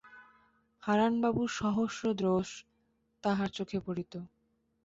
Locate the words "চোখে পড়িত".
3.51-4.13